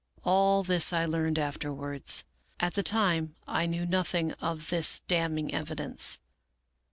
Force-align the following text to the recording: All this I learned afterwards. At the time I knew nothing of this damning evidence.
All 0.23 0.63
this 0.63 0.91
I 0.91 1.05
learned 1.05 1.37
afterwards. 1.37 2.23
At 2.59 2.73
the 2.73 2.81
time 2.81 3.35
I 3.47 3.67
knew 3.67 3.85
nothing 3.85 4.31
of 4.41 4.71
this 4.71 5.01
damning 5.01 5.53
evidence. 5.53 6.19